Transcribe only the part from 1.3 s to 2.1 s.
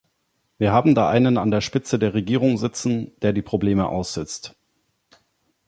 an der Spitze